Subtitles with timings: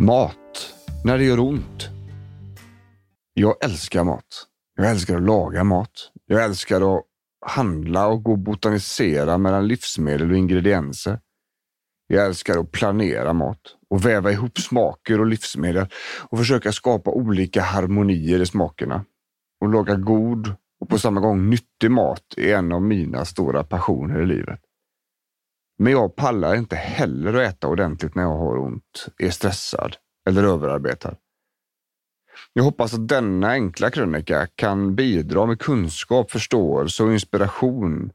[0.00, 0.74] Mat.
[1.04, 1.88] När det gör ont.
[3.34, 4.46] Jag älskar mat.
[4.76, 5.90] Jag älskar att laga mat.
[6.26, 7.04] Jag älskar att
[7.46, 11.20] handla och gå och botanisera mellan livsmedel och ingredienser.
[12.06, 15.86] Jag älskar att planera mat och väva ihop smaker och livsmedel
[16.30, 19.04] och försöka skapa olika harmonier i smakerna.
[19.60, 24.22] Och laga god och på samma gång nyttig mat är en av mina stora passioner
[24.22, 24.60] i livet.
[25.82, 29.96] Men jag pallar inte heller att äta ordentligt när jag har ont, är stressad
[30.28, 31.16] eller överarbetad.
[32.52, 38.12] Jag hoppas att denna enkla krönika kan bidra med kunskap, förståelse och inspiration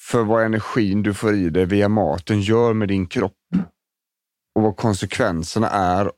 [0.00, 3.54] för vad energin du får i dig via maten gör med din kropp
[4.54, 6.12] och vad konsekvenserna är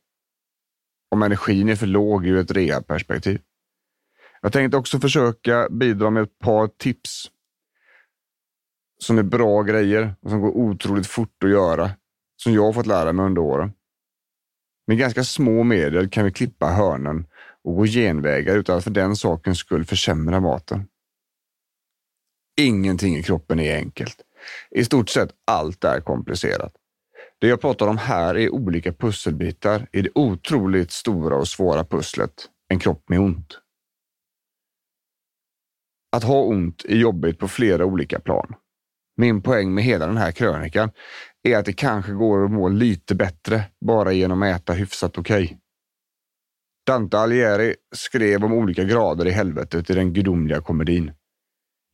[1.11, 3.41] om energin är för låg ur ett rehabperspektiv.
[4.43, 7.31] Jag tänkte också försöka bidra med ett par tips
[9.03, 11.91] som är bra grejer och som går otroligt fort att göra,
[12.43, 13.73] som jag har fått lära mig under åren.
[14.87, 17.27] Med ganska små medel kan vi klippa hörnen
[17.65, 20.87] och gå genvägar utan att för den sakens skull försämra maten.
[22.61, 24.23] Ingenting i kroppen är enkelt.
[24.71, 26.73] I stort sett allt är komplicerat.
[27.41, 32.49] Det jag pratar om här är olika pusselbitar i det otroligt stora och svåra pusslet,
[32.69, 33.59] en kropp med ont.
[36.17, 38.55] Att ha ont är jobbigt på flera olika plan.
[39.21, 40.91] Min poäng med hela den här krönikan
[41.43, 45.45] är att det kanske går att må lite bättre bara genom att äta hyfsat okej.
[45.45, 45.57] Okay.
[46.87, 51.13] Dante Alighieri skrev om olika grader i helvetet i den gudomliga komedin.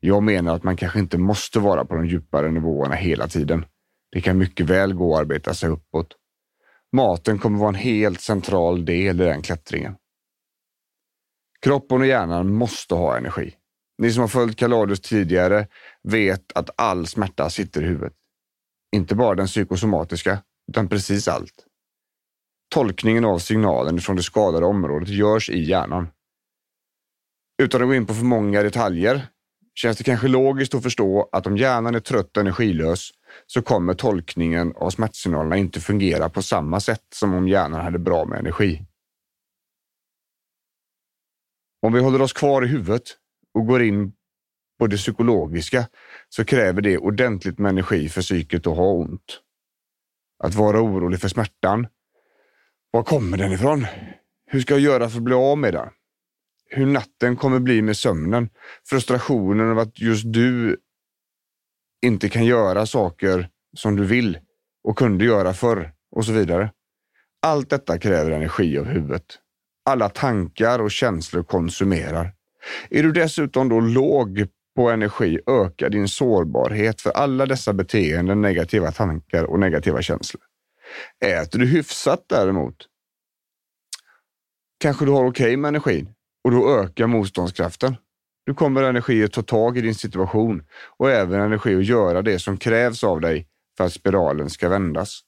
[0.01, 3.67] Jag menar att man kanske inte måste vara på de djupare nivåerna hela tiden.
[4.13, 6.17] Det kan mycket väl gå att arbeta sig uppåt.
[6.93, 9.97] Maten kommer vara en helt central del i den klättringen.
[11.61, 13.55] Kroppen och hjärnan måste ha energi.
[13.99, 15.67] Ni som har följt Kalladus tidigare
[16.03, 18.15] vet att all smärta sitter i huvudet.
[18.97, 21.67] Inte bara den psykosomatiska, utan precis allt.
[22.75, 26.09] Tolkningen av signalen från det skadade området görs i hjärnan.
[27.63, 29.27] Utan att gå in på för många detaljer
[29.75, 33.11] känns det kanske logiskt att förstå att om hjärnan är trött och energilös
[33.47, 38.25] så kommer tolkningen av smärtsignalerna inte fungera på samma sätt som om hjärnan hade bra
[38.25, 38.87] med energi.
[41.83, 43.17] Om vi håller oss kvar i huvudet
[43.55, 44.13] och går in
[44.79, 45.89] på det psykologiska
[46.29, 49.41] så kräver det ordentligt med energi för psyket att ha ont.
[50.45, 51.87] Att vara orolig för smärtan.
[52.91, 53.87] Var kommer den ifrån?
[54.47, 55.89] Hur ska jag göra för att bli av med den?
[56.71, 58.49] Hur natten kommer bli med sömnen?
[58.89, 60.77] Frustrationen av att just du
[62.03, 64.39] inte kan göra saker som du vill
[64.85, 66.73] och kunde göra förr och så vidare.
[67.43, 69.25] Allt detta kräver energi av huvudet.
[69.85, 72.33] Alla tankar och känslor konsumerar.
[72.91, 74.47] Är du dessutom då låg
[74.77, 80.43] på energi ökar din sårbarhet för alla dessa beteenden, negativa tankar och negativa känslor.
[81.25, 82.77] Äter du hyfsat däremot,
[84.81, 86.15] kanske du har okej okay med energin
[86.45, 87.97] och då ökar motståndskraften.
[88.47, 90.65] Du kommer energi att ta tag i din situation
[90.97, 95.21] och även energi att göra det som krävs av dig för att spiralen ska vändas.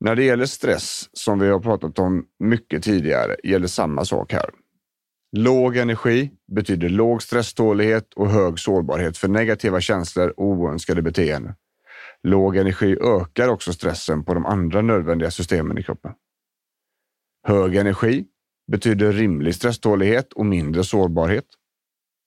[0.00, 4.50] När det gäller stress, som vi har pratat om mycket tidigare, gäller samma sak här.
[5.36, 11.54] Låg energi betyder låg stresstålighet och hög sårbarhet för negativa känslor och oönskade beteenden.
[12.22, 16.12] Låg energi ökar också stressen på de andra nödvändiga systemen i kroppen.
[17.46, 18.26] Hög energi
[18.72, 21.44] betyder rimlig stresstålighet och mindre sårbarhet.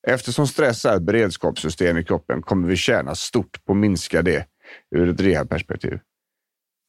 [0.08, 4.46] Eftersom stress är ett beredskapssystem i kroppen kommer vi tjäna stort på att minska det
[4.96, 6.00] ur ett rehabperspektiv.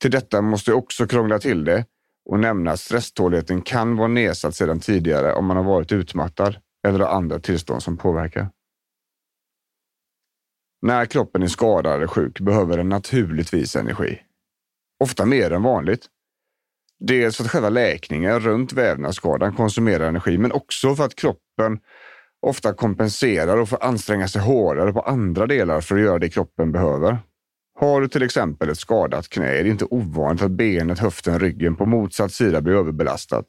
[0.00, 1.84] Till detta måste jag också krångla till det
[2.24, 6.98] och nämna att stresståligheten kan vara nedsatt sedan tidigare om man har varit utmattad eller
[6.98, 8.48] har andra tillstånd som påverkar.
[10.82, 14.20] När kroppen är skadad eller sjuk behöver den naturligtvis energi.
[15.04, 16.06] Ofta mer än vanligt.
[16.98, 21.80] Dels för att själva läkningen runt vävnadsskadan konsumerar energi, men också för att kroppen
[22.46, 26.72] ofta kompenserar och får anstränga sig hårdare på andra delar för att göra det kroppen
[26.72, 27.18] behöver.
[27.82, 31.76] Har du till exempel ett skadat knä är det inte ovanligt att benet, höften, ryggen
[31.76, 33.46] på motsatt sida blir överbelastat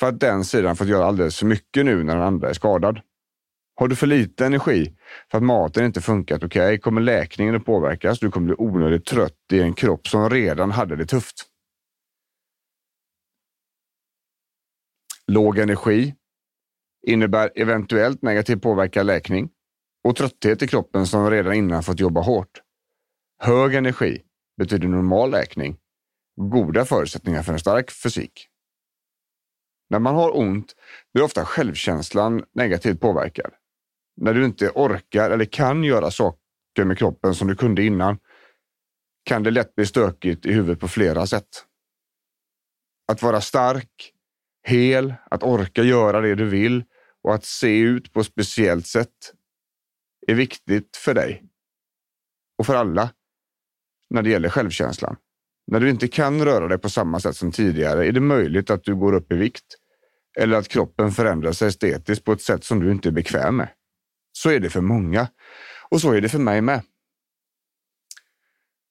[0.00, 3.00] för att den sidan fått göra alldeles för mycket nu när den andra är skadad.
[3.74, 4.94] Har du för lite energi
[5.30, 8.18] för att maten inte funkat okej okay, kommer läkningen att påverkas.
[8.18, 11.44] Du kommer bli onödigt trött i en kropp som redan hade det tufft.
[15.26, 16.14] Låg energi
[17.06, 19.50] innebär eventuellt negativ påverkan läkning
[20.04, 22.62] och trötthet i kroppen som redan innan fått jobba hårt.
[23.40, 24.22] Hög energi
[24.56, 25.76] betyder normal läkning
[26.36, 28.48] och goda förutsättningar för en stark fysik.
[29.90, 30.74] När man har ont
[31.12, 33.52] blir ofta självkänslan negativt påverkad.
[34.16, 38.18] När du inte orkar eller kan göra saker med kroppen som du kunde innan
[39.24, 41.48] kan det lätt bli stökigt i huvudet på flera sätt.
[43.12, 44.12] Att vara stark,
[44.66, 46.84] hel, att orka göra det du vill
[47.22, 49.34] och att se ut på ett speciellt sätt
[50.26, 51.44] är viktigt för dig
[52.58, 53.10] och för alla
[54.10, 55.16] när det gäller självkänslan.
[55.66, 58.84] När du inte kan röra dig på samma sätt som tidigare är det möjligt att
[58.84, 59.64] du går upp i vikt
[60.38, 63.68] eller att kroppen förändrar sig estetiskt på ett sätt som du inte är bekväm med.
[64.32, 65.28] Så är det för många
[65.88, 66.82] och så är det för mig med.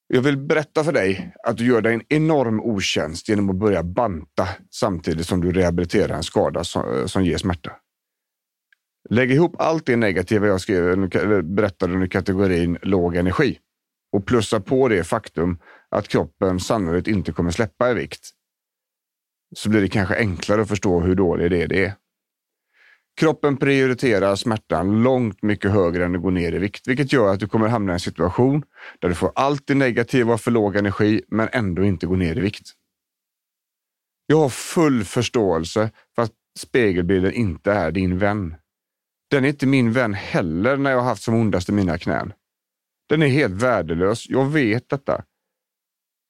[0.07, 3.83] Jag vill berätta för dig att du gör dig en enorm otjänst genom att börja
[3.83, 7.71] banta samtidigt som du rehabiliterar en skada som, som ger smärta.
[9.09, 11.09] Lägg ihop allt det negativa jag skrev,
[11.43, 13.59] berättade under kategorin låg energi
[14.11, 15.59] och plussa på det faktum
[15.89, 18.29] att kroppen sannolikt inte kommer släppa i vikt.
[19.55, 21.67] Så blir det kanske enklare att förstå hur dålig det är.
[21.67, 21.93] Det är.
[23.19, 27.39] Kroppen prioriterar smärtan långt mycket högre än att gå ner i vikt, vilket gör att
[27.39, 28.63] du kommer hamna i en situation
[28.99, 32.39] där du får allt det negativa för låg energi, men ändå inte går ner i
[32.39, 32.71] vikt.
[34.25, 38.55] Jag har full förståelse för att spegelbilden inte är din vän.
[39.29, 42.33] Den är inte min vän heller när jag har haft som ondast i mina knän.
[43.09, 44.29] Den är helt värdelös.
[44.29, 45.23] Jag vet detta.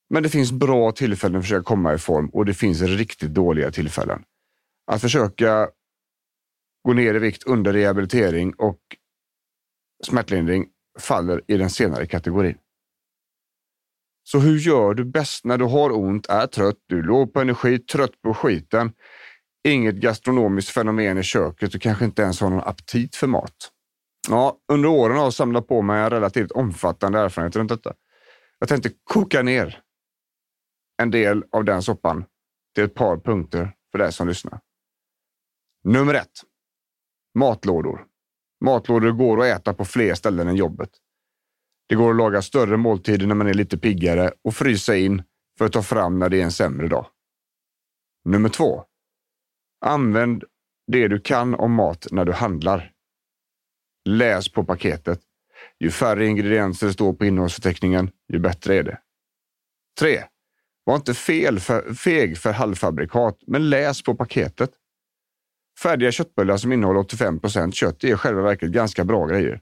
[0.09, 3.71] Men det finns bra tillfällen att försöka komma i form och det finns riktigt dåliga
[3.71, 4.23] tillfällen.
[4.91, 5.69] Att försöka
[6.83, 8.79] gå ner i vikt under rehabilitering och
[10.05, 10.67] smärtlindring
[10.99, 12.57] faller i den senare kategorin.
[14.23, 17.41] Så hur gör du bäst när du har ont, är trött, du är låg på
[17.41, 18.93] energi, trött på skiten,
[19.67, 23.71] inget gastronomiskt fenomen i köket och kanske inte ens har någon aptit för mat?
[24.29, 27.93] Ja, under åren har jag samlat på mig en relativt omfattande erfarenhet runt detta.
[28.59, 29.81] Jag tänkte koka ner
[31.01, 32.25] en del av den soppan
[32.75, 34.59] till ett par punkter för dig som lyssnar.
[35.83, 36.41] Nummer ett.
[37.35, 38.05] Matlådor.
[38.65, 40.89] Matlådor går att äta på fler ställen än jobbet.
[41.87, 45.23] Det går att laga större måltider när man är lite piggare och frysa in
[45.57, 47.05] för att ta fram när det är en sämre dag.
[48.25, 48.83] Nummer två.
[49.85, 50.43] Använd
[50.91, 52.96] det du kan om mat när du handlar.
[54.07, 55.19] Läs på paketet.
[55.79, 58.99] Ju färre ingredienser det står på innehållsförteckningen, ju bättre är det.
[59.99, 60.23] 3.
[60.83, 64.71] Var inte fel för, feg för halvfabrikat, men läs på paketet.
[65.83, 69.61] Färdiga köttbullar som innehåller 85 procent kött är i själva verket ganska bra grejer.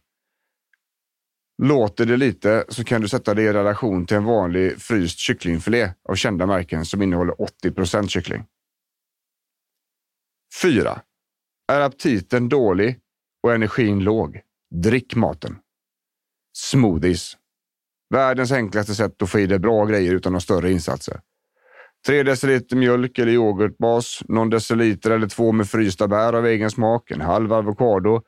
[1.63, 5.93] Låter det lite så kan du sätta det i relation till en vanlig fryst kycklingfilé
[6.09, 8.45] av kända märken som innehåller 80 procent kyckling.
[10.61, 11.01] 4.
[11.67, 12.99] Är aptiten dålig
[13.45, 14.41] och energin låg.
[14.75, 15.57] Drick maten.
[16.57, 17.37] Smoothies.
[18.09, 21.21] Världens enklaste sätt att få i dig bra grejer utan några större insatser.
[22.05, 27.11] 3 deciliter mjölk eller yoghurtbas, någon deciliter eller två med frysta bär av egen smak,
[27.11, 28.21] en halv avokado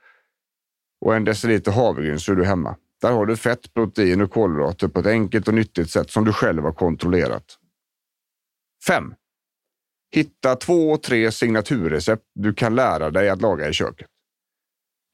[1.01, 2.75] och en deciliter havregryn så är du hemma.
[3.01, 6.33] Där har du fett, protein och kolhydrater på ett enkelt och nyttigt sätt som du
[6.33, 7.57] själv har kontrollerat.
[8.87, 9.13] 5.
[10.11, 14.07] Hitta två, tre signaturrecept du kan lära dig att laga i köket.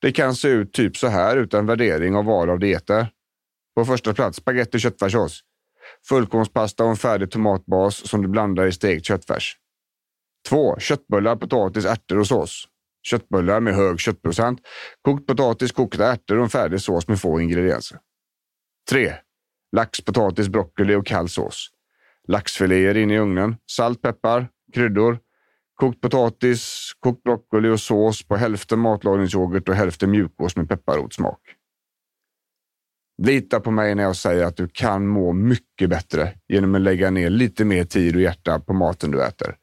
[0.04, 3.08] Det kan se ut typ så här utan värdering av val av dieter.
[3.76, 5.42] På första plats spagetti och köttfärssås.
[6.08, 9.58] Fullkornspasta och en färdig tomatbas som du blandar i stekt köttfärs.
[10.50, 10.80] 2.
[10.80, 12.68] Köttbullar, potatis, ärtor och sås.
[13.04, 14.60] Köttbullar med hög köttprocent.
[15.02, 18.00] Kokt potatis, kokta ärtor och en färdig sås med få ingredienser.
[18.90, 19.14] 3.
[19.72, 21.70] Lax, potatis, broccoli och kall sås.
[22.28, 23.56] Laxfiléer in i ugnen.
[23.72, 25.20] Salt, peppar, kryddor.
[25.76, 31.40] Kokt potatis, kokt broccoli och sås på hälften matlagningsyoghurt och hälften mjukost med pepparrotssmak.
[33.22, 37.10] Lita på mig när jag säger att du kan må mycket bättre genom att lägga
[37.10, 39.56] ner lite mer tid och hjärta på maten du äter.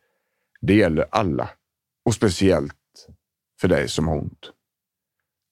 [0.61, 1.50] Det gäller alla
[2.05, 2.75] och speciellt
[3.61, 4.50] för dig som har ont.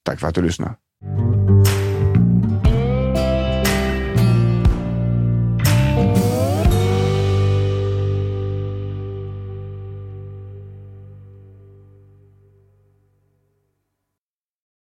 [0.03, 0.75] Tack för att du lyssnar.